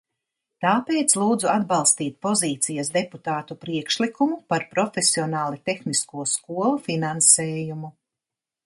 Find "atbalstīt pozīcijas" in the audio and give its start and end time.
1.55-2.89